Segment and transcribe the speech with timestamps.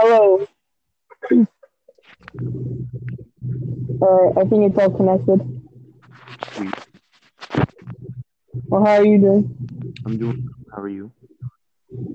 [0.00, 0.46] Hello.
[4.00, 5.40] Alright, I think it's all connected.
[6.52, 6.74] Sweet.
[8.66, 9.56] Well, how are you doing?
[10.06, 10.48] I'm doing.
[10.72, 11.10] How are you?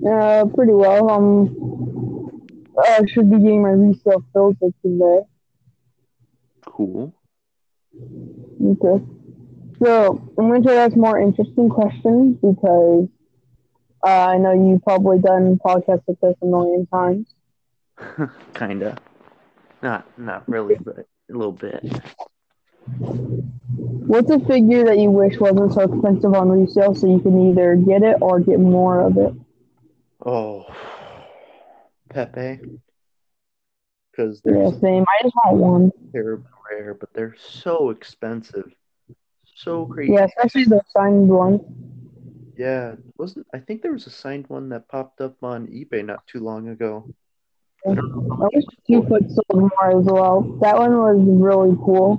[0.08, 1.10] Uh, pretty well.
[1.10, 2.46] Um,
[2.82, 5.20] I should be getting my resale filter today.
[6.64, 7.14] Cool.
[8.64, 9.04] Okay.
[9.84, 13.08] So I'm going to ask more interesting questions because
[14.02, 17.26] uh, I know you've probably done podcasts like this a million times.
[18.54, 18.98] Kinda.
[19.82, 21.82] Not not really, but a little bit.
[24.06, 27.76] What's a figure that you wish wasn't so expensive on resale so you can either
[27.76, 29.32] get it or get more of it?
[30.24, 30.66] Oh,
[32.10, 32.60] Pepe.
[34.10, 35.04] Because they're Yeah, same.
[35.08, 35.92] I just want one.
[36.12, 38.72] terrible rare, but they're so expensive.
[39.56, 40.12] So crazy.
[40.12, 41.60] Yeah, especially the signed one.
[42.56, 46.26] Yeah, wasn't I think there was a signed one that popped up on eBay not
[46.26, 47.12] too long ago.
[47.86, 49.08] I I don't know how wish it two was.
[49.08, 50.42] foot sold more as well.
[50.60, 52.16] That one was really cool.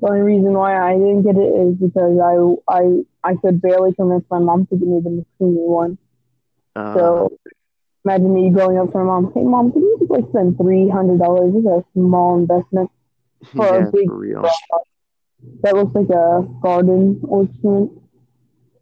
[0.00, 2.34] The only reason why I didn't get it is because I
[2.72, 2.82] I
[3.24, 5.98] I could barely convince my mom to give me the McQueen one.
[6.76, 7.30] Uh, So
[8.04, 10.88] imagine me going up to my mom, hey mom, can you just like spend three
[10.88, 11.52] hundred dollars?
[11.54, 12.90] This is a small investment
[13.56, 14.44] for yeah, a big for real.
[15.62, 17.92] that looks like a garden ornament.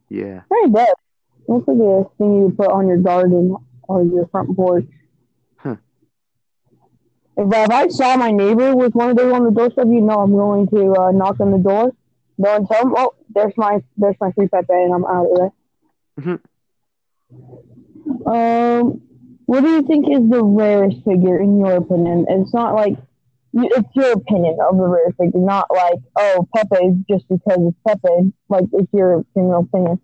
[0.08, 0.42] Yeah.
[0.48, 0.88] Very good.
[0.88, 3.56] It looks like a thing you put on your garden
[3.88, 4.84] or your front porch.
[7.36, 10.20] If, if I saw my neighbor with one of those on the doorstep, you know
[10.20, 11.92] I'm going to uh, knock on the door.
[12.42, 15.36] Go and tell him, oh, there's my there's my free Pepe, and I'm out of
[15.38, 15.52] there.
[16.20, 16.40] Mhm.
[18.26, 19.02] Um,
[19.46, 22.26] what do you think is the rarest figure in your opinion?
[22.28, 22.96] It's not like
[23.54, 28.32] it's your opinion of the rarest figure, not like oh Pepe just because it's Pepe.
[28.48, 30.00] Like it's your general opinion.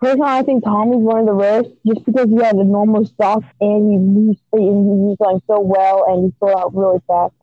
[0.00, 3.42] Personally, I think Tommy's one of the rarest just because he had a normal stock
[3.60, 7.34] and he used and he used like so well and he sold out really fast.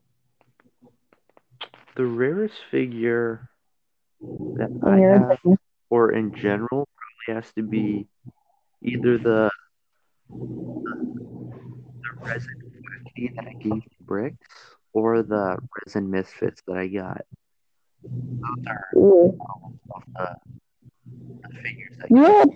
[1.96, 3.48] The rarest figure
[4.56, 5.38] that I have,
[5.90, 8.08] or in general, probably has to be
[8.82, 9.50] either the
[12.02, 12.50] the resin
[13.36, 14.48] that I gave to Bricks
[14.92, 17.22] or the resin misfits that I got.
[18.42, 20.34] Those are Yeah.
[21.12, 22.48] All of the, the figures You had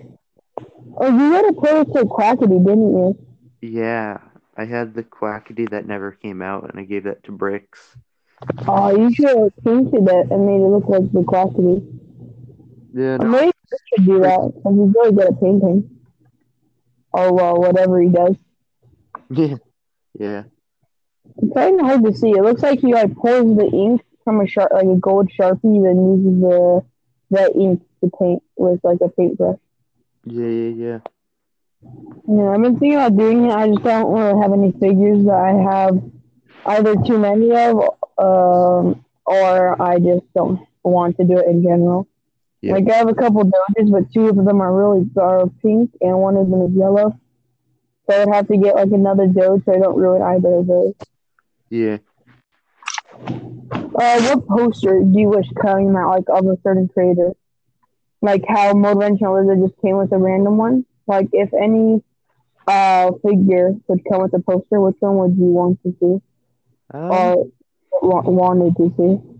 [0.97, 3.17] oh you had a prototype Quackity, didn't you?
[3.61, 4.19] Yeah,
[4.57, 7.97] I had the quackity that never came out, and I gave that to Bricks.
[8.67, 11.99] Oh, you should have painted it and made it look like the Quackity.
[12.93, 15.89] Yeah, Or maybe Chris should do that because he's really good at painting.
[17.13, 18.35] Oh, well, whatever he does.
[19.29, 19.57] yeah,
[20.19, 20.43] yeah.
[21.37, 22.31] It's kind of hard to see.
[22.31, 25.63] It looks like he like pours the ink from a sharp, like a gold sharpie,
[25.63, 26.85] and then uses the
[27.33, 29.59] that ink to paint with like a paintbrush.
[30.25, 30.99] Yeah, yeah, yeah.
[32.27, 33.51] Yeah, I've been thinking about doing it.
[33.51, 36.01] I just don't really have any figures that I have
[36.65, 37.77] either too many of,
[38.17, 42.07] um, or I just don't want to do it in general.
[42.61, 42.73] Yeah.
[42.73, 46.17] Like I have a couple Doges, but two of them are really are pink, and
[46.17, 47.19] one of them is yellow.
[48.09, 50.93] So I'd have to get like another Doge, so I don't ruin either of those.
[51.69, 51.97] Yeah.
[53.73, 57.33] Uh, what poster do you wish came out like of a certain creator?
[58.21, 60.85] Like how Motivational Lizard just came with a random one.
[61.07, 62.01] Like if any
[62.67, 66.21] uh figure could come with a poster, which one would you want to see
[66.93, 67.45] Um, or
[68.01, 69.39] wa- wanted to see?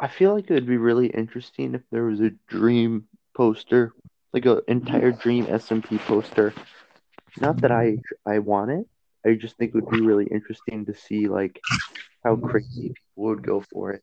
[0.00, 3.92] I feel like it would be really interesting if there was a dream poster,
[4.32, 6.52] like an entire dream SMP poster.
[7.40, 8.86] Not that I I want it.
[9.26, 11.60] I just think it would be really interesting to see like
[12.24, 14.02] how crazy people would go for it.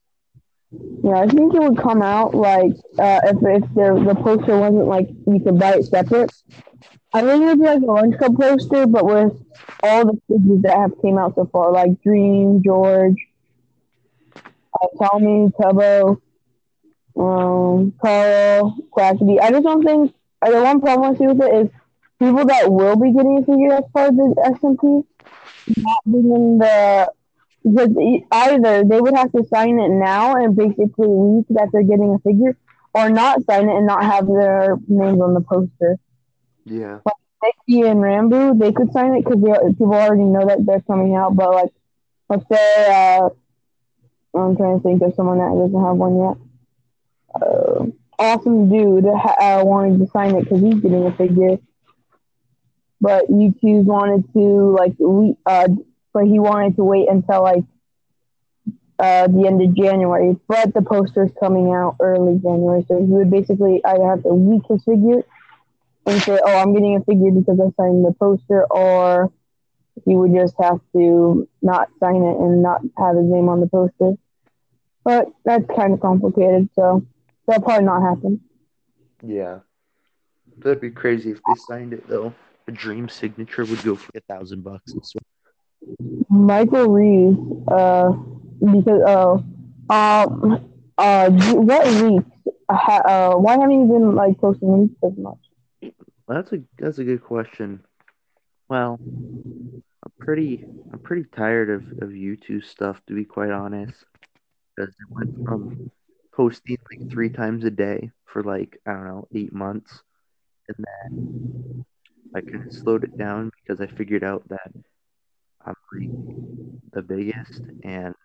[1.03, 4.87] Yeah, I think it would come out like uh, if if the the poster wasn't
[4.87, 6.31] like you could buy it separate.
[7.13, 9.33] I think it would be like a lunch club poster, but with
[9.83, 13.17] all the figures that have came out so far, like Dream, George,
[14.35, 16.19] uh, Tommy, Tubbo,
[17.19, 19.39] um, Carl, Quackity.
[19.39, 21.69] I just don't think the one problem I see with it is
[22.19, 25.03] people that will be getting a figure as part of the SMP
[25.77, 27.11] not being the
[27.63, 27.89] because
[28.31, 32.19] either they would have to sign it now and basically leak that they're getting a
[32.19, 32.57] figure,
[32.93, 35.97] or not sign it and not have their names on the poster.
[36.65, 36.99] Yeah.
[37.41, 39.39] Mickey and Ranboo, they could sign it because
[39.73, 41.35] people already know that they're coming out.
[41.35, 41.73] But like,
[42.29, 43.29] let's say uh,
[44.35, 46.37] I'm trying to think of someone that doesn't have one yet.
[47.35, 47.85] Uh,
[48.19, 51.57] Awesamdude ha- uh, wanted to sign it because he's getting a figure,
[53.03, 55.67] but Youtooz wanted to like we uh,
[56.13, 57.65] but he wanted to wait until like
[58.97, 60.37] uh the end of January.
[60.47, 64.61] But the poster's coming out early January, so he would basically either have to leak
[64.69, 65.21] his figure
[66.05, 69.33] and say, "Oh, I'm getting a figure because I signed the poster," or
[70.05, 73.67] he would just have to not sign it and not have his name on the
[73.67, 74.13] poster.
[75.03, 77.05] But that's kind of complicated, so
[77.47, 78.39] that'll probably not happen.
[79.21, 79.59] Yeah.
[80.59, 82.33] That'd be crazy if they signed it though.
[82.67, 84.93] A dream signature would go for a thousand bucks.
[86.29, 87.37] Michael Reeves,
[87.67, 88.11] uh,
[88.59, 92.29] because uh, um, uh, what leaks?
[92.69, 95.93] Uh, why haven't you been like posting leaks as much?
[96.27, 97.83] That's a that's a good question.
[98.69, 104.05] Well, I'm pretty I'm pretty tired of of YouTube stuff to be quite honest,
[104.75, 105.91] because it went from
[106.33, 110.01] posting like three times a day for like I don't know eight months,
[110.69, 111.85] and then
[112.35, 114.71] I kind of slowed it down because I figured out that
[115.65, 116.09] I'm like
[116.93, 118.15] the biggest, and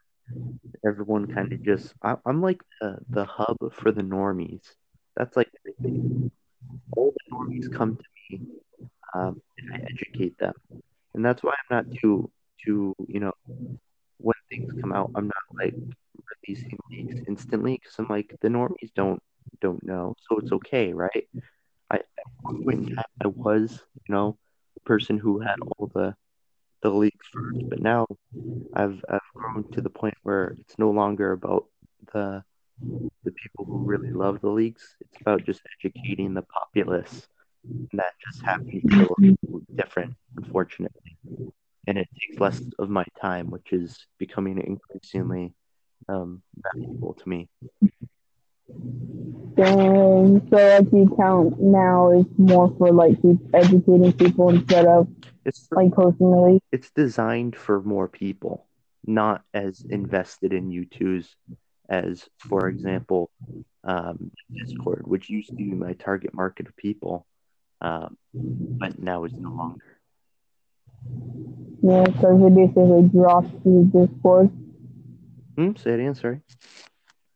[0.86, 4.62] everyone kind of just I, am like the, the hub for the normies.
[5.16, 5.48] That's like
[6.96, 8.42] all the normies come to me,
[9.14, 10.54] um, and I educate them,
[11.14, 12.30] and that's why I'm not too
[12.64, 13.32] too you know
[14.18, 15.74] when things come out, I'm not like
[16.46, 19.22] releasing these instantly because I'm like the normies don't
[19.60, 21.28] don't know, so it's okay, right?
[21.90, 22.04] I at
[22.42, 24.38] one point in time I was you know
[24.74, 26.14] the person who had all the
[26.82, 28.06] the leaks first, but now
[28.74, 31.66] I've I've grown to the point where it's no longer about
[32.12, 32.42] the
[33.24, 34.96] the people who really love the leagues.
[35.00, 37.28] It's about just educating the populace.
[37.90, 41.16] And that just happens to look different, unfortunately.
[41.86, 45.54] And it takes less of my time, which is becoming increasingly
[46.08, 47.48] um, valuable to me.
[49.58, 50.46] Dang.
[50.50, 53.18] So like the account now is more for like
[53.52, 55.08] educating people instead of
[55.44, 56.60] it's for, like posting the.
[56.70, 58.66] It's designed for more people,
[59.04, 61.26] not as invested in Youtooz
[61.88, 63.30] as, for example,
[63.82, 67.26] um, Discord, which used to be my target market of people,
[67.80, 68.16] um,
[68.78, 69.84] but now is no longer.
[71.82, 74.50] Yeah, so they basically dropped the Discord.
[75.56, 76.40] Hmm, say it again, sorry.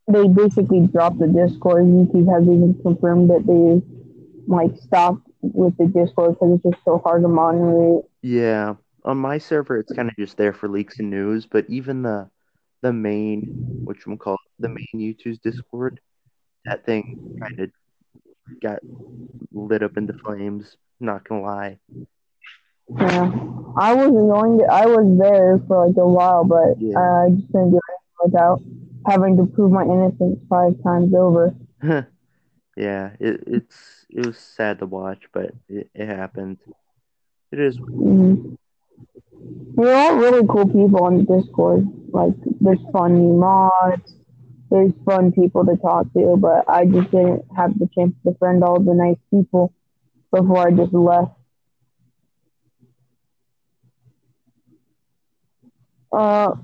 [0.08, 1.84] They basically dropped the Discord.
[1.84, 3.82] Youtooz has even confirmed that they
[4.46, 8.00] like stopped with the Discord because it's just so hard to monitor.
[8.22, 11.46] Yeah, on my server, it's kind of just there for leaks and news.
[11.46, 12.28] But even the
[12.82, 13.42] the main,
[13.84, 16.00] which we'll call the main Youtooz Discord,
[16.64, 17.70] that thing kind of
[18.60, 18.80] got
[19.52, 20.76] lit up into flames.
[21.00, 21.78] Not gonna lie.
[22.88, 23.30] Yeah,
[23.76, 24.64] I wasn't going to.
[24.64, 26.98] I was there for like a while, but yeah.
[26.98, 28.62] I just didn't do anything without
[29.06, 31.54] having to prove my innocence five times over.
[32.76, 36.58] yeah, it, it's it was sad to watch, but it, it happened.
[37.50, 37.78] It is.
[37.78, 38.54] Mm-hmm.
[39.74, 41.86] We're all really cool people on Discord.
[42.10, 44.16] Like, there's funny mods,
[44.70, 48.62] there's fun people to talk to, but I just didn't have the chance to friend
[48.62, 49.72] all the nice people
[50.30, 51.32] before I just left.
[56.12, 56.54] Uh,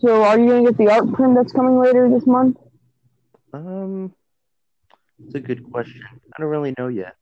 [0.00, 2.56] so are you gonna get the art print that's coming later this month?
[3.52, 4.14] Um,
[5.24, 6.02] it's a good question.
[6.36, 7.16] I don't really know yet.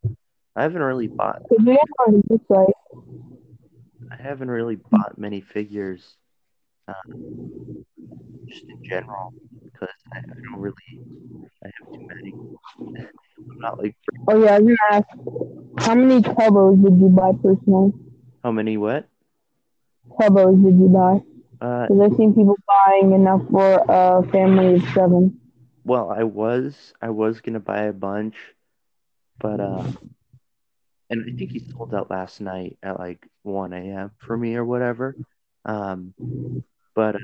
[0.56, 1.42] I haven't really bought.
[4.10, 6.16] I haven't really bought many figures,
[6.88, 7.84] um,
[8.48, 9.32] just in general,
[9.64, 10.74] because I, I, don't really.
[11.64, 12.34] I have too many.
[13.38, 13.96] I'm not like.
[14.28, 17.92] Oh yeah, I was gonna ask, how many Tubbos did you buy personally?
[18.42, 19.08] How many what?
[20.20, 21.22] Tubbos did you buy?
[21.60, 25.38] Because uh, I've seen people buying enough for a family of seven.
[25.84, 28.36] Well, I was I was gonna buy a bunch,
[29.38, 29.84] but uh,
[31.10, 34.12] and I think he sold out last night at like one a.m.
[34.18, 35.16] for me or whatever.
[35.64, 36.14] Um,
[36.94, 37.18] but uh,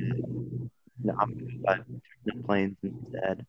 [1.02, 1.78] no, I'm gonna buy
[2.24, 3.46] the planes instead.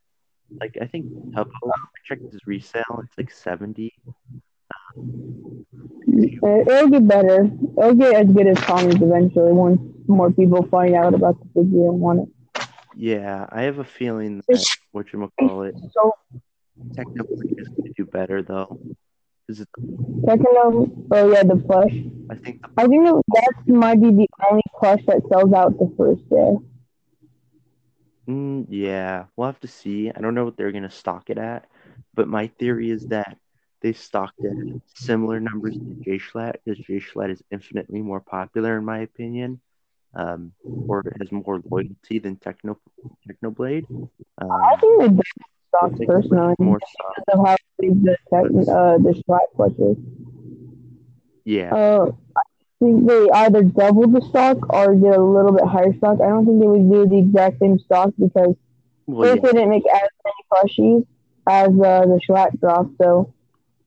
[0.60, 3.02] Like I think Tubbo, I checked his resale.
[3.04, 3.94] It's like seventy.
[6.08, 7.50] It'll get better.
[7.78, 11.90] It'll get as good as Tommy's eventually once more people find out about the figure
[11.90, 12.68] and want it.
[12.96, 15.76] Yeah, I have a feeling that what you gonna call it.
[15.92, 16.14] So
[16.96, 18.80] technically is going to do better though.
[19.48, 19.68] Is it?
[20.28, 20.92] Techno.
[21.12, 21.94] Oh yeah, the plush.
[22.30, 22.62] I think.
[22.62, 26.58] The, I think that might be the only plush that sells out the first day.
[28.28, 30.12] Mm, yeah, we'll have to see.
[30.14, 31.70] I don't know what they're going to stock it at,
[32.14, 33.38] but my theory is that
[33.82, 38.20] they stocked it at similar numbers to J Schlatt because J Schlatt is infinitely more
[38.20, 39.62] popular in my opinion,
[40.16, 42.80] um, or has more loyalty than Techno
[43.28, 43.86] Technoblade.
[44.40, 45.22] Um, I think they
[45.68, 49.98] stock personally more because of how big the uh, the Schlatt plush is.
[51.46, 51.74] Yeah.
[51.74, 52.42] Uh, I
[52.80, 56.20] think they either double the stock or get a little bit higher stock.
[56.22, 58.56] I don't think they would do the exact same stock because
[59.06, 59.52] well, first yeah.
[59.52, 61.06] they didn't make as many plushies
[61.48, 63.34] as uh, the Schlatt drop, so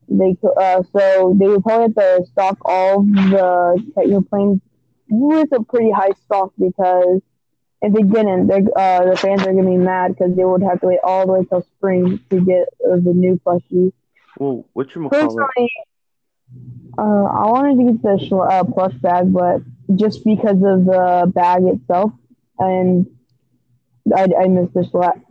[0.07, 4.61] they uh, so they would probably have to stock all the techno planes
[5.09, 7.21] with a pretty high stock because
[7.81, 10.79] if they didn't, they uh, the fans are gonna be mad because they would have
[10.81, 13.91] to wait all the way till spring to get uh, the new plushies.
[14.37, 15.69] Well, what you call Personally,
[16.97, 19.61] uh, I wanted to get the uh, plush bag, but
[19.95, 22.11] just because of the bag itself,
[22.59, 23.07] and
[24.15, 25.21] I, I missed the Schlatt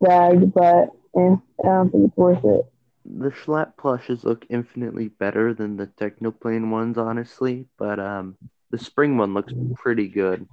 [0.00, 2.69] bag, but eh, I don't think it's worth it.
[3.18, 8.36] The Schlatt plushes look infinitely better than the Technoplane ones, honestly, but um,
[8.70, 10.46] the spring one looks pretty good.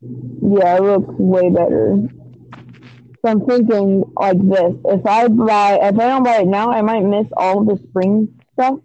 [0.00, 2.08] Yeah, it looks way better.
[3.20, 6.82] So I'm thinking like this: if I buy, if I don't buy it now, I
[6.82, 8.78] might miss all the spring stuff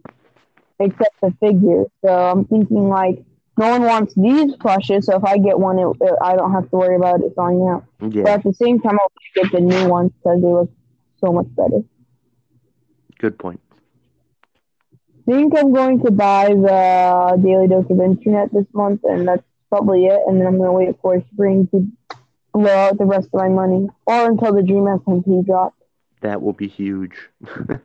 [0.79, 1.85] except the figure.
[2.03, 3.23] So I'm thinking like
[3.57, 6.69] no one wants these plushes, so if I get one, it, it, I don't have
[6.71, 7.85] to worry about it selling out.
[8.01, 8.23] Yeah.
[8.23, 9.11] But at the same time, I'll
[9.43, 10.71] get the new ones because they look
[11.23, 11.83] so much better.
[13.23, 13.61] Good point.
[15.25, 19.41] I think I'm going to buy the Daily Dose of Internet this month, and that's
[19.69, 20.19] probably it.
[20.27, 21.87] And then I'm going to wait for spring to
[22.53, 25.77] blow out the rest of my money, or until the Dream SMP drops.
[26.19, 27.15] That will be huge.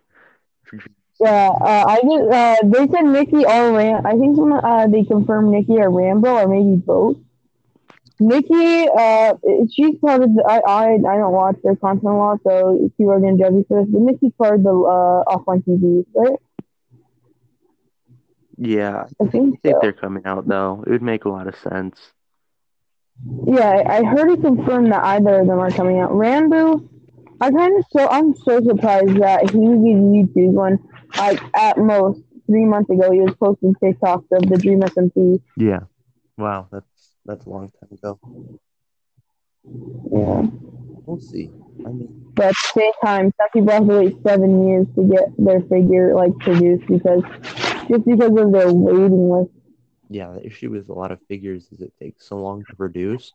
[1.20, 4.06] Yeah, uh, I just uh, they said Nikki or Ram.
[4.06, 7.16] I think uh, they confirmed Nikki or Ranboo or maybe both.
[8.20, 9.34] Nikki, uh,
[9.72, 10.44] she's part of the.
[10.46, 13.64] I I, I don't watch their content a lot, so people are gonna judge me
[13.68, 13.90] for this.
[13.90, 16.38] But Nikki's part of the uh, offline TV, right?
[18.56, 19.78] Yeah, I think, I think so.
[19.80, 20.82] they're coming out though.
[20.86, 21.96] It would make a lot of sense.
[23.46, 26.10] Yeah, I, I heard it confirmed that either of them are coming out.
[26.10, 26.88] Ranboo,
[27.40, 30.78] I kind of so I'm so surprised that he did Youtooz when
[31.16, 35.40] like at most three months ago he was posting TikToks of the Dream SMP.
[35.56, 35.80] Yeah.
[36.36, 36.86] Wow, that's
[37.28, 38.18] that's a long time ago.
[40.12, 40.42] Yeah.
[41.06, 41.50] We'll see.
[41.86, 45.02] I mean, But at the same time, some people have to wait seven years to
[45.04, 47.22] get their figure like produced because
[47.88, 49.50] just because of their waiting list.
[50.10, 53.32] yeah, the issue with a lot of figures is it takes so long to produce.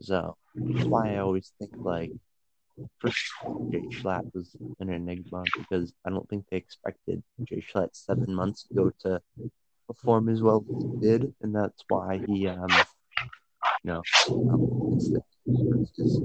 [0.00, 2.12] So that's why I always think like
[2.98, 3.22] first
[3.70, 8.66] Jay Schlatt was an enigma because I don't think they expected Jay Schlatt seven months
[8.70, 9.20] ago to
[9.86, 12.68] perform as well as he did, and that's why he um
[13.82, 14.02] you know
[14.96, 15.10] it's,
[15.46, 16.20] it's just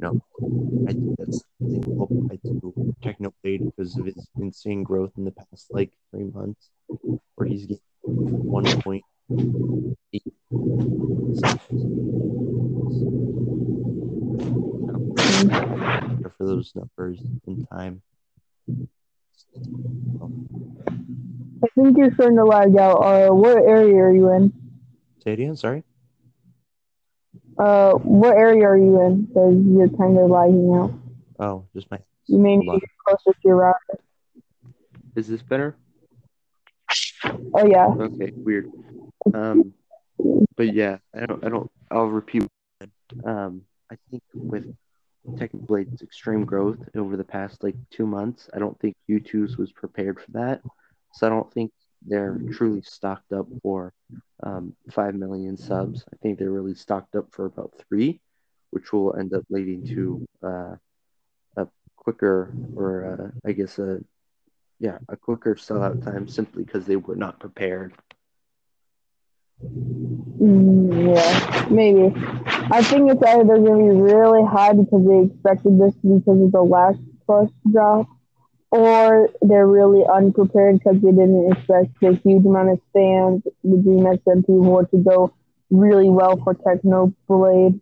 [0.00, 0.22] you
[0.88, 5.66] I think that's something applied to Technoblade because of his insane growth in the past
[5.70, 6.70] like three months,
[7.34, 9.04] where he's getting one point
[10.12, 10.32] eight
[16.36, 18.02] for those numbers in time.
[21.62, 22.98] I think you're starting to lag out.
[22.98, 24.52] Uh, what area are you in?
[25.24, 25.82] Say it again, sorry.
[27.58, 29.24] Uh, what area are you in?
[29.24, 30.92] Because you're kind of lagging out.
[31.38, 31.98] Oh, just my.
[32.26, 34.00] You may need to get closer to your router.
[35.14, 35.76] Is this better?
[37.54, 37.86] Oh yeah.
[37.86, 38.70] Okay, weird.
[39.32, 39.72] Um,
[40.56, 41.44] but yeah, I don't.
[41.44, 41.70] I don't.
[41.90, 42.46] I'll repeat.
[43.24, 44.74] Um, I think with
[45.30, 50.20] Technoblade's extreme growth over the past like two months, I don't think Youtooz was prepared
[50.20, 50.60] for that.
[51.14, 51.72] So I don't think
[52.06, 53.92] they're truly stocked up for
[54.42, 56.04] um, five million subs.
[56.12, 58.20] I think they're really stocked up for about three,
[58.70, 60.76] which will end up leading to uh,
[61.56, 64.00] a quicker, or uh, I guess a
[64.78, 67.94] yeah, a quicker sellout time simply because they were not prepared.
[69.62, 72.14] Mm, yeah, maybe.
[72.70, 76.52] I think it's either going to be really high because they expected this because of
[76.52, 78.06] the last plus drop,
[78.76, 83.44] or they're really unprepared because they didn't expect the huge amount of stands.
[83.64, 85.32] The Dream SMP war to go
[85.70, 87.80] really well for Technoblade.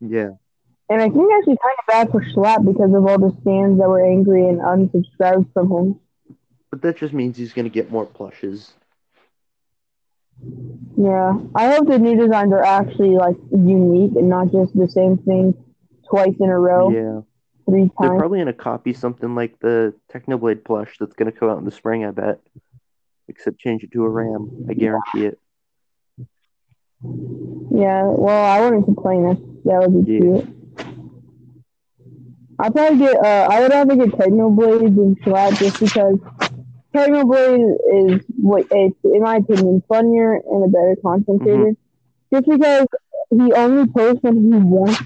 [0.00, 0.32] Yeah,
[0.90, 3.88] And I think actually kind of bad for Schlatt because of all the fans that
[3.88, 6.00] were angry and unsubscribed from him.
[6.70, 8.72] but that just means he's going to get more plushes.
[10.96, 15.16] Yeah, I hope the new designs are actually like unique and not just the same
[15.18, 15.54] thing
[16.10, 17.20] twice in a row, Yeah,
[17.68, 21.48] three they're probably going to copy something like the Technoblade plush that's going to come
[21.48, 22.04] out in the spring.
[22.04, 22.40] I bet,
[23.28, 24.66] except change it to a ram.
[24.68, 25.38] I guarantee it.
[27.70, 30.20] Yeah, well, I wouldn't complain if that would be Yeah.
[30.20, 30.48] cute.
[32.58, 36.18] I'd probably get, uh, I would rather get Technoblade than Schlatt just because
[36.94, 41.74] Technoblade is, what it's, in my opinion, funnier and a better content creator.
[42.32, 42.86] Just because
[43.30, 45.02] he only posts when he wants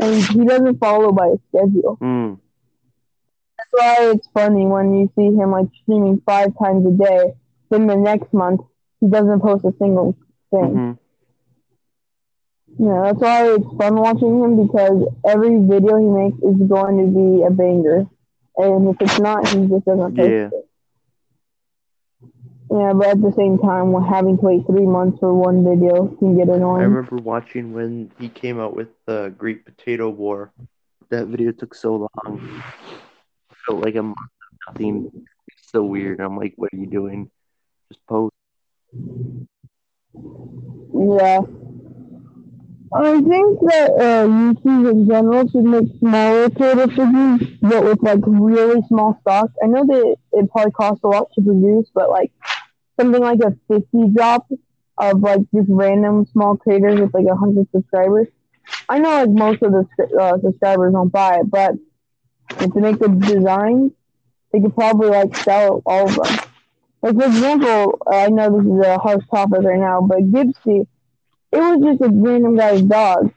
[0.00, 1.98] and he doesn't follow by a schedule.
[2.00, 2.38] Mm,
[3.58, 7.34] That's why it's funny when you see him like streaming five times a day.
[7.70, 8.60] Then the next month
[9.00, 10.16] he doesn't post a single
[10.50, 10.72] thing.
[10.74, 10.92] hmm
[12.78, 17.06] Yeah, that's why it's fun watching him because every video he makes is going to
[17.10, 18.06] be a banger,
[18.58, 20.50] and if it's not, he just doesn't post Yeah.
[20.52, 20.65] it.
[22.76, 26.36] Yeah, but at the same time, having to wait three months for one video can
[26.36, 26.82] get annoying.
[26.82, 30.52] I remember watching when he came out with the Great Potato War.
[31.08, 32.62] That video took so long.
[33.50, 35.10] It felt like a month of nothing.
[35.48, 36.20] It's so weird.
[36.20, 37.30] I'm like, what are you doing?
[37.88, 38.34] Just post.
[40.92, 41.40] Yeah.
[42.94, 48.20] I think that uh, Youtooz in general should make smaller creator figures, but with like
[48.26, 49.50] really small stock.
[49.62, 52.32] I know that it probably costs a lot to produce, but like
[52.98, 54.46] something like a 50 drop
[54.98, 58.28] of like just random small creators with like 100 subscribers.
[58.88, 61.74] I know like most of the uh, subscribers don't buy it, but
[62.58, 63.92] if they make the designs,
[64.52, 66.38] they could probably like sell all of them.
[67.02, 70.86] Like for example, I know this is a harsh topic right now, but Gipsy,
[71.52, 73.32] it was just a random guy's dog.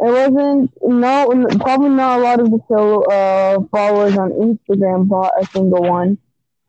[0.00, 5.46] It wasn't no probably not a lot of the uh, followers on Instagram bought a
[5.46, 6.18] single one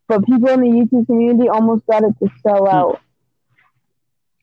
[0.08, 2.76] but people in the Youtooz community almost got it to sell hmm.
[2.76, 3.02] out.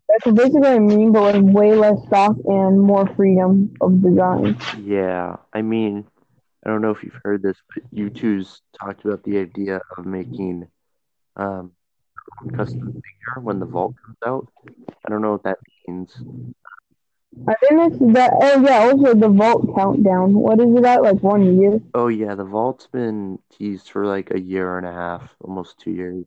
[0.08, 4.58] That's basically what I mean, but with way less stock and more freedom of design.
[4.84, 6.04] Yeah, I mean,
[6.64, 10.68] I don't know if you've heard this, but Youtooz talked about the idea of making
[11.36, 11.72] um,
[12.54, 14.52] custom figure when the vault comes out.
[15.04, 16.14] I don't know what that means.
[17.48, 18.32] I think it's that.
[18.34, 20.34] Oh yeah, also the vault countdown.
[20.34, 21.02] What is it at?
[21.02, 21.80] Like one year?
[21.94, 25.92] Oh yeah, the vault's been teased for like a year and a half, almost two
[25.92, 26.26] years.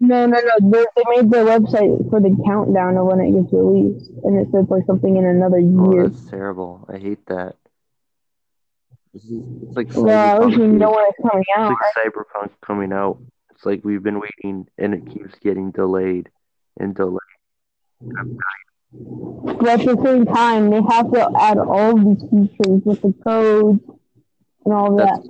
[0.00, 0.70] No, no, no.
[0.70, 4.48] They, they made the website for the countdown of when it gets released, and it
[4.50, 6.04] says like something in another oh, year.
[6.04, 6.86] Oh, that's terrible.
[6.92, 7.56] I hate that.
[9.14, 11.72] Is, it's like yeah, I know when it's coming out.
[11.72, 13.18] It's like Cyberpunk coming out.
[13.50, 16.30] It's like we've been waiting, and it keeps getting delayed
[16.78, 17.20] and delayed.
[18.92, 23.80] But at the same time, they have to add all these features with the codes
[24.64, 25.22] and all that.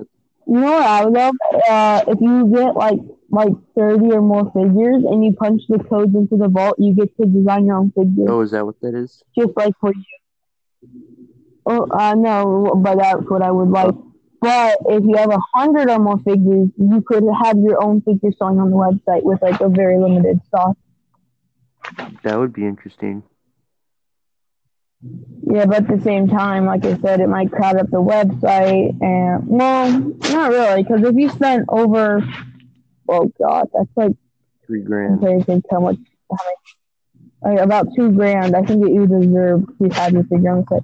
[0.46, 1.34] You know what I love?
[1.68, 6.14] Uh, if you get like like thirty or more figures and you punch the codes
[6.14, 8.30] into the vault, you get to design your own figure.
[8.30, 9.22] Oh, is that what that is?
[9.36, 10.04] Just like for you.
[11.66, 13.94] Oh, uh, know, but that's what I would like.
[14.40, 18.30] But if you have a hundred or more figures, you could have your own figure
[18.38, 20.76] selling on the website with like a very limited stock.
[22.22, 23.24] That would be interesting.
[25.02, 29.00] Yeah, but at the same time, like I said, it might crowd up the website,
[29.00, 29.90] and well,
[30.32, 32.26] not really, because if you spent over,
[33.08, 34.12] oh god, that's like
[34.66, 35.24] three grand.
[35.26, 35.98] I think how much,
[36.30, 36.76] how much,
[37.42, 38.56] like about two grand.
[38.56, 40.82] I think that you deserve to have your figure on the site.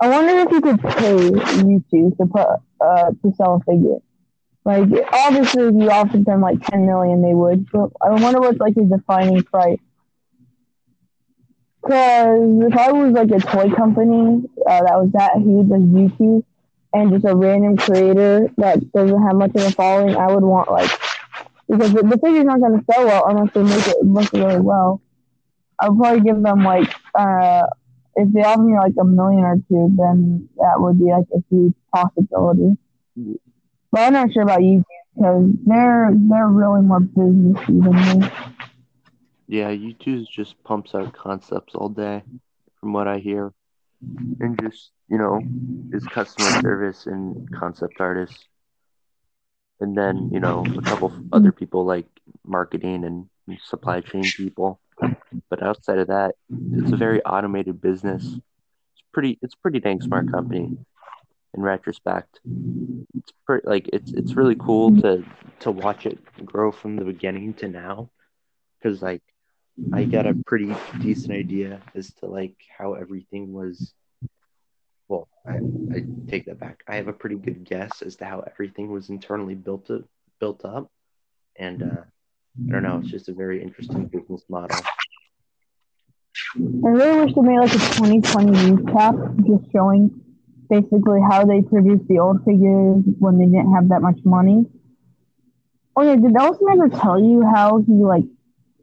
[0.00, 2.46] I wonder if you could pay Youtooz to put
[2.80, 3.98] uh to sell a figure.
[4.64, 7.70] Like obviously, if you offered them like ten million, they would.
[7.70, 9.78] But I wonder what's like a defining price.
[11.84, 16.42] Because if I was like a toy company uh, that was that huge as Youtooz
[16.94, 20.70] and just a random creator that doesn't have much of a following, I would want
[20.70, 20.90] like
[21.68, 25.02] because the, figure's not going to sell well unless they make it look really well.
[25.78, 27.66] I would probably give them like uh,
[28.16, 31.42] if they offer me like a million or two, then that would be like a
[31.50, 32.78] huge possibility.
[33.92, 34.84] But I'm not sure about Youtooz
[35.16, 38.53] because they're they're really more businessy than me.
[39.46, 42.22] Yeah, Youtooz just pumps out concepts all day,
[42.80, 43.52] from what I hear,
[44.40, 45.40] and just you know
[45.92, 48.44] is customer service and concept artists,
[49.80, 52.06] and then you know a couple other people like
[52.44, 53.28] marketing and
[53.60, 54.80] supply chain people.
[55.50, 56.36] But outside of that,
[56.72, 58.24] it's a very automated business.
[58.24, 59.38] It's pretty.
[59.42, 60.78] It's pretty dang smart company.
[61.54, 62.40] In retrospect,
[63.14, 65.24] it's pretty like it's it's really cool to
[65.60, 68.10] to watch it grow from the beginning to now,
[68.82, 69.22] because like
[69.92, 73.92] I got a pretty decent idea as to like how everything was.
[75.08, 75.56] Well, I,
[75.94, 76.82] I take that back.
[76.88, 80.02] I have a pretty good guess as to how everything was internally built up,
[80.40, 80.90] built up,
[81.56, 82.02] and uh,
[82.68, 83.00] I don't know.
[83.02, 84.76] It's just a very interesting business model.
[86.56, 90.10] I really wish they made like a 2020 recap, just showing
[90.70, 94.64] basically how they produced the old figures when they didn't have that much money.
[95.96, 98.24] Oh yeah, did Nelson ever tell you how he like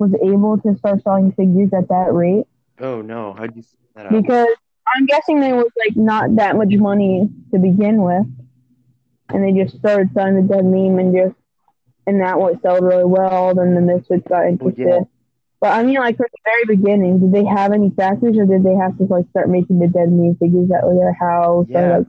[0.02, 2.46] was able to start selling figures at that rate.
[2.80, 4.12] Oh no, how'd you see that out?
[4.12, 4.48] Because
[4.94, 8.26] I'm guessing there was like not that much money to begin with,
[9.30, 11.36] and they just started selling the dead meme and just
[12.08, 13.54] and that what sold really well.
[13.54, 14.86] Then the Misfits got interested.
[14.86, 15.04] Well, yeah.
[15.62, 18.64] But I mean, like from the very beginning, did they have any factories, or did
[18.64, 21.68] they have to like start making the dead meme figures at their house?
[21.70, 22.02] Yeah.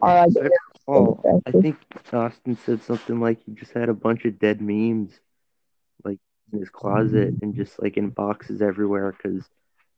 [0.00, 0.52] Or, like, or, like,
[0.86, 1.76] oh, I think
[2.12, 5.10] Austin said something like he just had a bunch of dead memes,
[6.04, 6.20] like
[6.52, 9.44] in his closet and just like in boxes everywhere because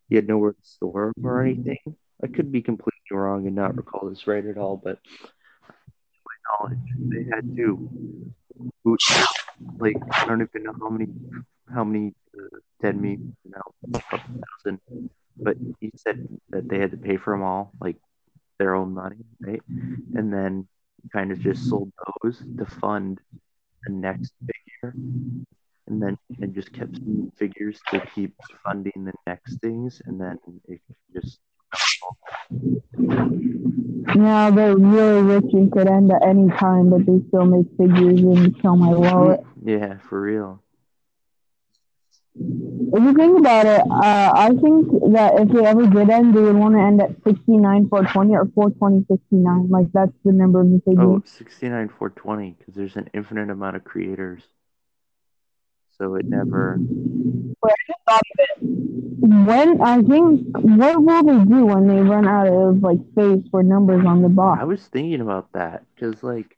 [0.08, 1.78] he had nowhere to store them or anything.
[2.22, 4.98] I could be completely wrong and not recall this right at all, but
[6.26, 7.88] my knowledge, they had to
[8.84, 9.00] boot
[9.78, 11.06] like I don't even know how many
[11.72, 13.62] how many uh, dead meat you know
[13.94, 14.34] a couple
[14.64, 14.80] thousand,
[15.36, 17.96] but he said that they had to pay for them all like
[18.58, 19.62] their own money, right?
[20.14, 20.68] And then
[21.12, 23.20] kind of just sold those to fund
[23.86, 24.94] the next figure,
[25.90, 28.33] and then and just kept some figures to keep
[28.64, 30.81] funding the next things, and then it
[31.12, 31.40] just
[34.14, 38.20] Now they're really rich and could end at any time, but they still make figures
[38.20, 39.40] and sell my wallet.
[39.64, 40.62] yeah, for real.
[42.33, 46.40] If you think about it, uh, I think that if they ever did end, they
[46.40, 49.68] would want to end at 69, 420 or 420, 69.
[49.68, 51.03] Like, that's the number of the figure.
[51.03, 54.42] Oh, 69 420 because there's an infinite amount of creators.
[56.00, 56.78] So it never.
[57.60, 58.58] But I just thought of it.
[59.20, 63.62] When, I think, what will they do when they run out of, like, space for
[63.62, 64.60] numbers on the box?
[64.62, 66.56] I was thinking about that because, like,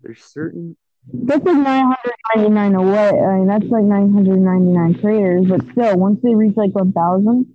[0.00, 0.76] there's certain.
[1.12, 3.08] That's like 999 away.
[3.20, 7.46] I mean, that's like 999 creators, but still, once they reach like 1,000,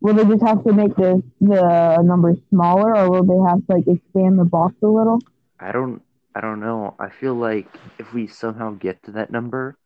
[0.00, 3.72] will they just have to make the the numbers smaller, or will they have to
[3.74, 5.18] like expand the box a little?
[5.60, 6.00] I don't.
[6.34, 6.94] I don't know.
[6.98, 7.66] I feel like
[7.98, 9.76] if we somehow get to that number,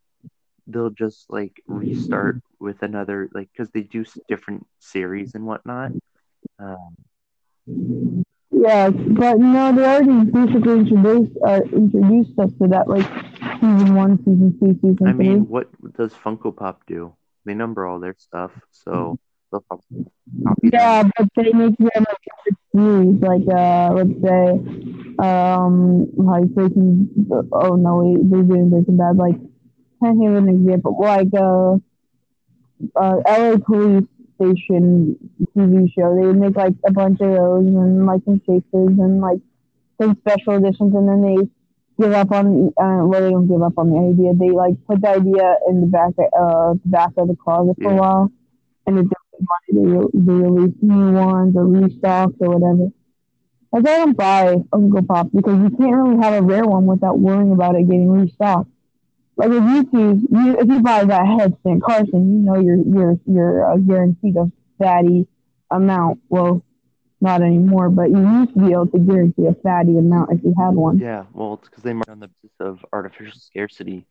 [0.67, 5.93] they'll just like restart with another like because they do different series and whatnot.
[6.59, 6.97] Um,
[8.51, 13.07] Yeah, but no, they already basically introduced uh, introduced us to that, like
[13.61, 15.27] season one, season two, season I three.
[15.29, 17.15] mean, what does Funko Pop do?
[17.45, 19.19] They number all their stuff, so
[19.51, 20.07] they'll probably
[20.45, 20.81] copy them.
[20.81, 24.51] Yeah, but they make them like series, like uh, let's say,
[25.19, 27.09] um, like Breaking.
[27.53, 29.17] Oh no, wait, they're doing Breaking Bad.
[29.17, 29.37] Like,
[30.03, 30.97] can't give an example.
[31.01, 31.77] Like uh,
[32.97, 34.07] uh, LA Police
[34.37, 35.17] Station
[35.57, 36.15] TV show.
[36.15, 39.39] They would make like a bunch of those and like some chasers and like
[40.01, 41.49] some special editions, and then they
[42.03, 42.69] give up on.
[42.77, 44.35] Uh, well, they don't give up on the idea.
[44.35, 47.91] They like put the idea in the back, uh, the back of the closet for
[47.91, 47.97] Yeah.
[47.97, 48.33] a while,
[48.87, 49.07] and it
[49.39, 52.91] money they, they release new ones or restocks or whatever.
[53.75, 57.53] I don't buy Funko Pop because you can't really have a rare one without worrying
[57.53, 58.71] about it getting restocked.
[59.37, 63.21] Like if you choose, you if you buy that headstand Carson, you know you're you're
[63.27, 65.27] you're uh, guaranteed a fatty
[65.71, 66.21] amount.
[66.31, 66.65] Well,
[67.21, 70.55] not anymore, but you used to be able to guarantee a fatty amount if you
[70.59, 70.99] had one.
[70.99, 74.07] Yeah, well, it's because they mark on the basis of artificial scarcity.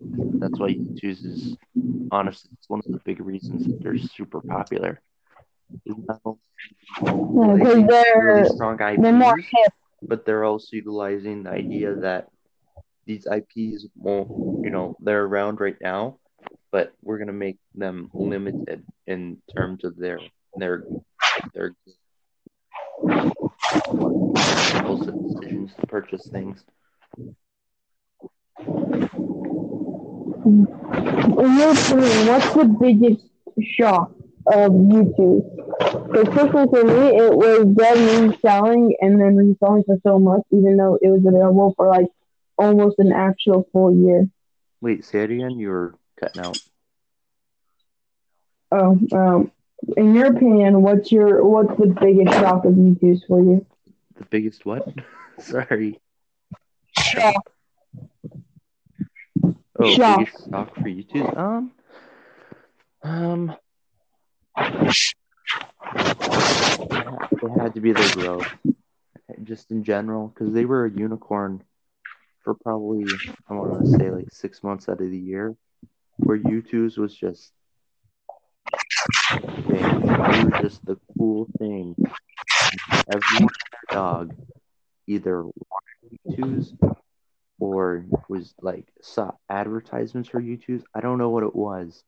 [0.00, 1.56] That's, why Youtooz is
[2.10, 5.00] honestly it's one of the big reasons that they're super popular.
[5.84, 6.40] Is not only
[7.00, 9.72] Yeah, because they're really strong they're more hip.
[10.02, 12.28] but they're also utilizing the idea that
[13.10, 14.30] these IPs won't,
[14.64, 16.18] you know, they're around right now,
[16.70, 20.20] but we're gonna make them limited in terms of their
[20.56, 20.84] their
[21.52, 21.74] their
[24.94, 26.64] decisions to purchase things.
[30.44, 30.66] Mm-hmm.
[31.40, 31.74] In your
[32.30, 33.26] what's the biggest
[33.74, 34.12] shock
[34.46, 35.42] of Youtooz?
[36.12, 40.76] Because personally for me, it was them reselling and then reselling for so much, even
[40.76, 42.06] though it was available for like
[42.60, 44.28] almost an actual full year.
[44.80, 45.58] Wait, say it again.
[45.58, 46.58] You were cutting out.
[48.72, 49.50] Oh, um,
[49.96, 53.66] in your opinion, what's your what's the biggest shock of Youtooz for you?
[54.16, 54.86] The biggest what?
[55.38, 55.98] Sorry.
[56.98, 57.50] Shock.
[59.78, 60.18] Oh, Shock.
[60.18, 61.36] biggest shock for Youtooz.
[61.36, 61.72] Um,
[63.02, 63.56] um,
[67.42, 68.46] it had to be their growth,
[69.42, 71.62] just in general, because they were a unicorn
[72.50, 73.06] for probably
[73.48, 75.54] I want to say like six months out of the year,
[76.16, 77.52] where Youtooz was just.
[79.68, 81.94] They were just the cool thing.
[83.12, 83.46] Every
[83.90, 84.34] dog
[85.06, 86.94] either wanted Youtooz
[87.60, 90.82] or was like saw advertisements for Youtooz.
[90.94, 92.02] I don't know what it was,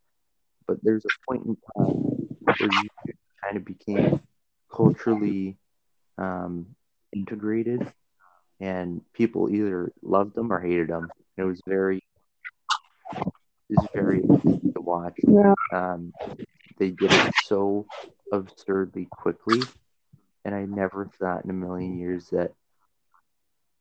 [0.66, 1.94] but there's a point in time
[2.40, 4.20] where Youtooz kind of became
[4.72, 5.56] culturally
[6.18, 6.66] um,
[7.12, 7.92] integrated,
[8.62, 11.10] and people either loved them or hated them.
[11.36, 12.00] It was very,
[13.12, 15.18] it was very to watch.
[15.26, 15.54] Yeah.
[15.72, 16.12] Um,
[16.78, 17.86] they did it so
[18.32, 19.62] absurdly quickly,
[20.44, 22.52] and I never thought in a million years that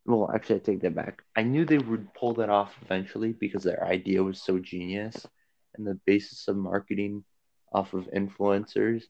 [0.04, 1.22] well, actually, I take that back.
[1.36, 5.28] I knew they would pull that off eventually because their idea was so genius,
[5.76, 7.24] and the basis of marketing
[7.72, 9.04] off of influencers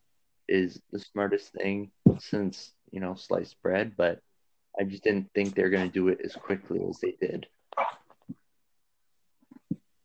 [0.50, 3.94] is the smartest thing since you know sliced bread.
[3.96, 4.20] But
[4.80, 7.48] I just didn't think they're gonna do it as quickly as they did.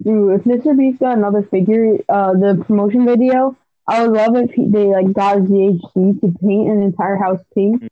[0.02, 0.76] Dude, if Mr.
[0.76, 3.56] Beast got another figure, uh, the promotion video,
[3.88, 7.88] I would love if he, they like got GHC to paint an entire house pink,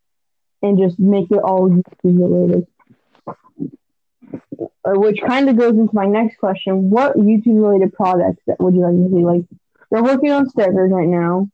[0.61, 2.67] and just make it all Youtooz related.
[4.85, 8.75] Uh, which kind of goes into my next question: What Youtooz related products that would
[8.75, 9.25] you like to see?
[9.25, 9.45] Like
[9.89, 11.49] they're working on stickers right now,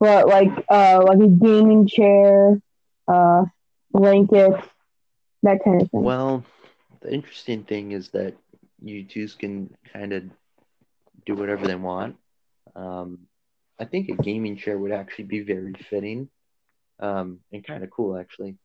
[0.00, 2.60] but like uh like a gaming chair,
[3.08, 3.44] uh
[3.92, 4.66] blankets,
[5.42, 6.02] that kind of thing.
[6.02, 6.44] Well,
[7.00, 8.34] the interesting thing is that
[8.84, 10.24] Youtooz can kind of
[11.26, 12.16] do whatever they want.
[12.74, 13.20] Um,
[13.78, 16.28] I think a gaming chair would actually be very fitting
[17.00, 18.56] um, and kind of cool, actually.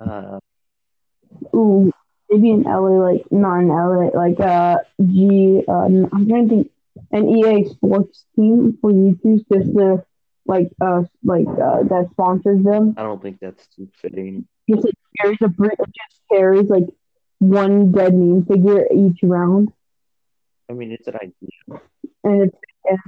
[0.00, 0.38] Uh,
[1.54, 1.90] Ooh,
[2.28, 5.62] maybe an LA like not an LA like uh G.
[5.66, 6.70] Uh, I'm trying to think
[7.12, 10.04] an EA Sports team for Youtooz just to
[10.46, 12.94] like uh like uh that sponsors them.
[12.96, 14.46] I don't think that's too fitting.
[14.68, 16.86] Just like carries a just carries like
[17.38, 19.72] one dead meme figure each round,
[20.68, 21.80] I mean, it's an idea.
[22.24, 22.98] and it's and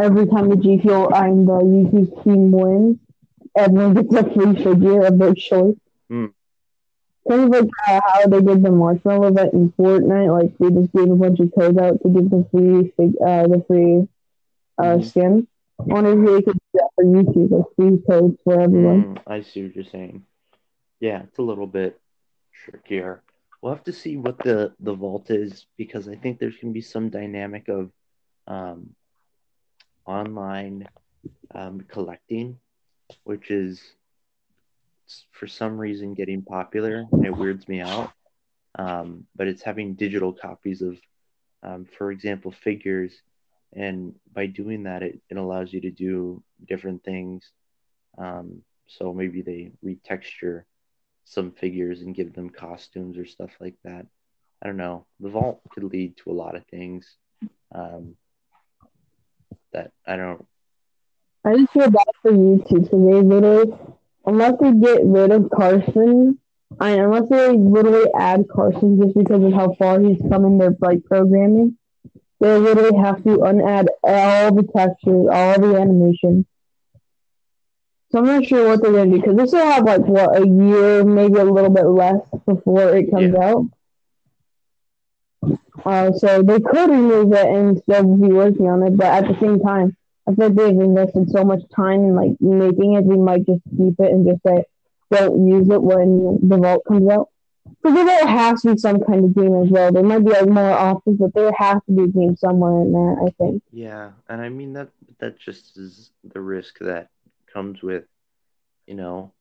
[0.00, 2.98] every time the G Fuel and the Youtooz team wins,
[3.56, 5.76] everyone gets a free figure of their choice.
[6.08, 6.26] Hmm.
[7.28, 10.92] Kind of like uh, how they did the marshmallow event in Fortnite, like they just
[10.92, 14.08] gave a bunch of codes out to give the free fig- uh the free
[14.78, 15.04] uh Mhm.
[15.04, 15.48] skin.
[15.80, 19.14] I wonder if they could do that for Youtooz, like free codes for everyone.
[19.14, 20.24] Mm, I see what you're saying.
[21.00, 22.00] Yeah, it's a little bit
[22.52, 23.22] trickier.
[23.60, 26.80] We'll have to see what the the vault is because I think there's gonna be
[26.80, 27.90] some dynamic of
[28.46, 28.90] um,
[30.06, 30.88] online
[31.54, 32.58] um, collecting,
[33.24, 33.80] which is
[35.32, 38.12] for some reason getting popular and it weirds me out.
[38.78, 40.98] Um, but it's having digital copies of,
[41.62, 43.20] um, for example, figures,
[43.74, 47.50] and by doing that, it, it allows you to do different things.
[48.18, 50.64] Um, so maybe they retexture
[51.24, 54.06] some figures and give them costumes or stuff like that.
[54.62, 55.06] I don't know.
[55.20, 57.16] The vault could lead to a lot of things
[57.74, 58.16] um,
[59.72, 60.46] that I don't.
[61.44, 63.72] I just feel bad for Youtooz because they literally,
[64.26, 66.38] unless they get rid of Carson,
[66.78, 70.76] I unless they literally add Carson just because of how far he's come in their
[70.80, 71.76] like programming,
[72.42, 76.44] they literally have to unadd all the textures, all the animation.
[78.10, 80.46] So I'm not sure what they're gonna do because they still have like what a
[80.46, 83.66] year, maybe a little bit less before it comes out.
[85.84, 89.38] Uh, so they could remove it and still be working on it, but at the
[89.40, 89.96] same time,
[90.28, 93.62] I feel like they've invested so much time in like making it, we might just
[93.70, 94.64] keep it and just say
[95.12, 97.28] don't use it when the vault comes out.
[97.82, 99.92] Because there has to be some kind of game as well.
[99.92, 102.92] There might be like more options, but there has to be a game somewhere in
[102.92, 103.26] there.
[103.26, 103.62] I think.
[103.72, 107.08] Yeah, and I mean that that just is the risk that
[107.52, 108.04] comes with,
[108.86, 109.32] you know,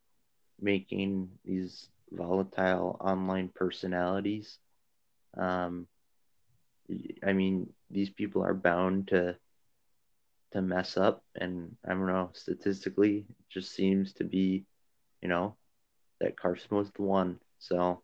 [0.60, 4.58] making these volatile online personalities.
[5.38, 5.88] Um,
[7.26, 9.38] I mean, these people are bound to
[10.52, 12.32] to mess up, and I don't know.
[12.34, 14.66] Statistically, it just seems to be,
[15.22, 15.56] you know,
[16.20, 17.40] that Carson was the one.
[17.60, 18.02] So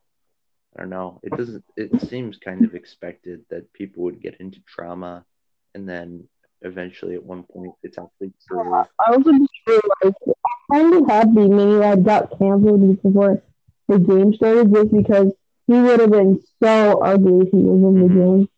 [0.77, 1.19] I don't know.
[1.23, 1.63] It doesn't.
[1.75, 5.25] It seems kind of expected that people would get into trauma,
[5.73, 6.27] and then
[6.61, 8.73] eventually, at one point, it's actually true.
[8.75, 13.41] I also just realized I'm kind of happy maybe I got canceled before
[13.87, 15.31] the game started just because
[15.67, 18.37] he would have been so ugly if he was in the Mhm.
[18.37, 18.49] game.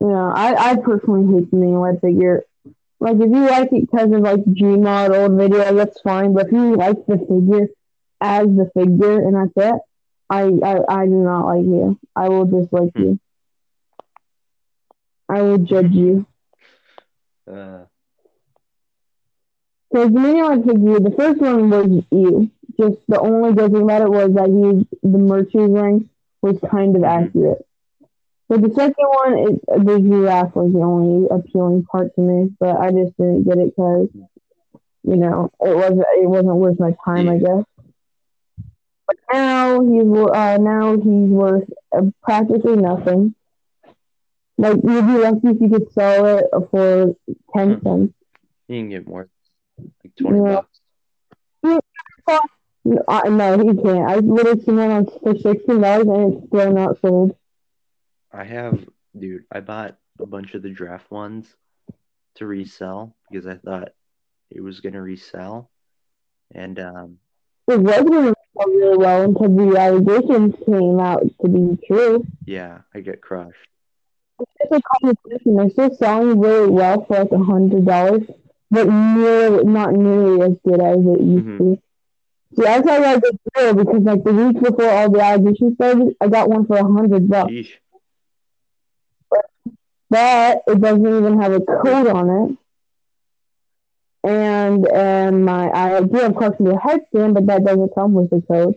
[0.00, 2.44] Yeah, I, I personally hate the main web figure.
[3.00, 6.32] Like, if you like it because of, like, Gmod old video, that's fine.
[6.34, 7.68] But if you like the figure
[8.20, 9.80] as the figure and that's it,
[10.30, 11.98] I, I, I do not like you.
[12.16, 13.04] I will dislike Hmm.
[13.04, 13.18] you.
[15.30, 16.26] I will judge you.
[17.46, 17.84] Uh,
[19.90, 22.50] Because the mini web figure, the first one was you.
[22.80, 26.08] Just the only good thing about it was that he, the merch he was wearing
[26.42, 27.04] was kind of Mhm.
[27.04, 27.66] accurate.
[28.48, 32.50] But the second one, it, the giraffe was the only appealing part to me.
[32.60, 34.08] But I just didn't get it because,
[35.04, 37.64] you know, it wasn't it wasn't worth my time, I guess.
[39.10, 43.34] But now he's uh, now he's worth uh, practically nothing.
[44.56, 47.16] Like you'd be lucky if you could sell it for
[47.56, 47.82] ten Hmm.
[47.88, 48.14] cents.
[48.68, 49.28] you can get more,
[50.04, 50.60] like twenty Yeah.
[51.64, 51.80] bucks.
[52.84, 54.08] No, I, no, he can't.
[54.08, 57.34] I literally seen one on for sixteen dollars and it's still not sold.
[58.32, 58.78] I have,
[59.18, 59.44] dude.
[59.50, 61.52] I bought a bunch of the draft ones
[62.36, 63.88] to resell because I thought
[64.50, 65.68] it was gonna resell,
[66.54, 67.18] and um,
[67.66, 68.34] It was going to sell
[68.68, 72.24] really well until the allegations came out to be true.
[72.44, 73.56] yeah, I get crushed.
[74.60, 75.56] It's a competition.
[75.56, 78.22] They're still selling really well for like a hundred dollars,
[78.70, 81.58] but nearly not nearly as good as it used Mhm.
[81.58, 81.78] to.
[82.56, 86.16] See, I thought I good deal because like the week before all the allegations started,
[86.20, 87.52] I got one for a hundred bucks.
[90.08, 92.58] But it doesn't even have a code on it.
[94.24, 98.42] And and my I do have Carson the headstand, but that doesn't come with the
[98.42, 98.74] code.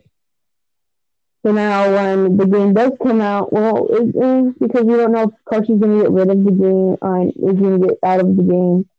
[1.45, 5.23] So now when the game does come out, well, it is because we don't know
[5.23, 8.21] if Carson's going to get rid of the game, uh, is going to get out
[8.21, 8.89] of the game.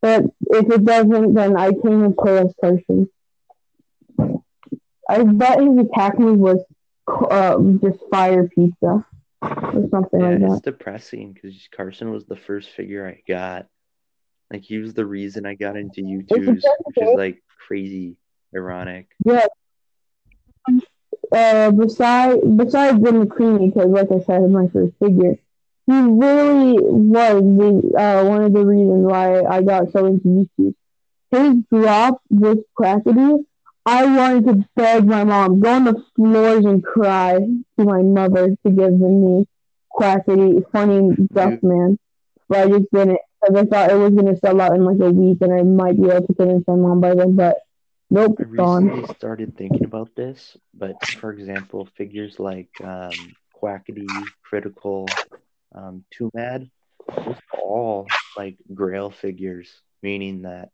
[0.00, 3.10] But if it doesn't, then I can play as Carson.
[5.08, 6.64] I bet his attack move was
[7.06, 9.04] uh, just fire pizza
[9.42, 13.66] or something Yeah, like it's depressing because Carson was the first figure I got.
[14.50, 18.16] Like he was the reason I got into Youtooz, which is like crazy
[18.54, 19.08] ironic.
[19.24, 19.46] Yeah.
[21.32, 25.36] Uh, beside besides the McCreamy, because like I said, my first figure,
[25.86, 30.74] he really was the uh, one of the reasons why I got so into YouTube.
[31.30, 33.44] His drop with Quackity,
[33.86, 38.48] I wanted to beg my mom, go on the floors and cry to my mother
[38.48, 39.46] to give me
[39.92, 41.98] Quackity, funny Duck Man.
[42.48, 45.10] But I just didn't because I thought it was gonna sell out in like a
[45.10, 47.34] week and I might be able to convince my mom by then.
[47.36, 47.58] But
[48.10, 48.88] nope, I it's gone.
[48.88, 54.06] recently started thinking about this, but for example, figures like um, Quackity,
[54.42, 55.06] Critical,
[55.74, 56.70] um, Too Mad,
[57.08, 60.70] those are all like Grail figures, meaning that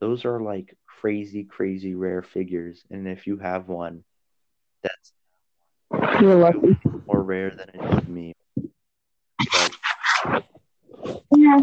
[0.00, 4.04] those are like crazy, crazy rare figures, and if you have one,
[4.82, 5.12] that's
[6.20, 6.76] You're lucky.
[7.06, 8.34] more rare than it is me.
[9.52, 10.42] But
[11.36, 11.60] Yeah,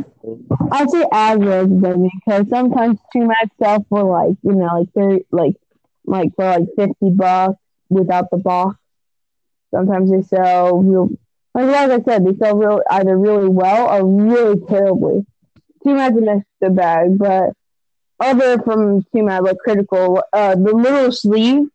[0.71, 5.55] I'd say average, then, because sometimes match stuff for like you know like thirty, like
[6.05, 7.55] like for like fifty bucks
[7.89, 8.77] without the box.
[9.71, 11.09] Sometimes they sell real,
[11.53, 15.25] like, like I said, they sell real either really well or really terribly.
[15.83, 17.53] Two match missed the bag, but
[18.19, 21.67] other from two match like critical, uh, the little sleeve,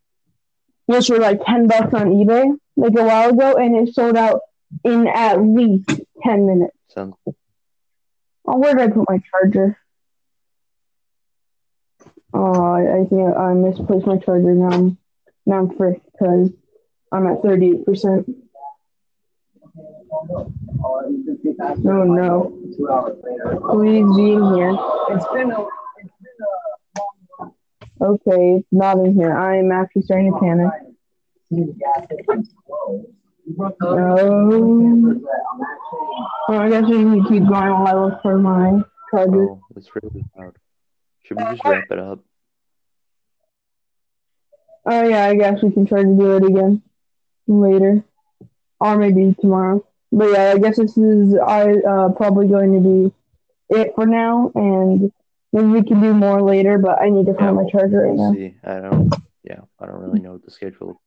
[0.86, 4.40] which were like ten bucks on eBay like a while ago, and it sold out
[4.84, 5.88] in at least
[6.22, 6.76] ten minutes.
[6.88, 7.14] sounds
[8.46, 9.78] Oh, where did I put my charger?
[12.32, 14.70] Oh, I, I think I misplaced my charger now.
[14.70, 14.98] I'm,
[15.46, 16.50] now I'm fricked because
[17.12, 18.34] I'm at 38%.
[21.86, 22.58] Oh no.
[23.70, 24.76] Please be in here.
[25.10, 25.68] It's been a, long
[27.38, 27.52] time.
[28.00, 29.36] Okay, it's not in here.
[29.36, 30.70] I'm actually starting to panic.
[33.82, 35.20] Oh.
[36.48, 39.44] Oh, I guess we need to keep going while I look for my charger.
[39.50, 40.56] oh, it's really loud.
[41.22, 42.20] Should we just wrap it up?
[44.86, 46.82] Oh yeah, I guess we can try to do it again
[47.46, 48.04] later,
[48.80, 49.84] or maybe tomorrow.
[50.12, 53.14] But yeah, I guess this is I uh, probably going to be
[53.80, 55.10] it for now, and
[55.52, 56.76] maybe we can do more later.
[56.78, 58.34] But I need to Yeah, find my charger right we'll now.
[58.38, 58.54] see.
[58.62, 59.14] I don't.
[59.42, 61.00] Yeah, I don't really know what the schedule.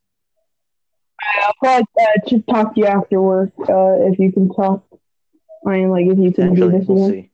[1.43, 4.83] I'll probably uh, just talk to you after work uh, if you can talk.
[5.65, 7.23] I mean, like if you can do this we'll again.
[7.23, 7.31] see.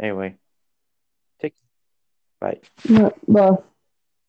[0.00, 0.36] Anyway,
[1.40, 1.54] take.
[2.40, 2.60] Bye.
[2.84, 3.64] Yeah, but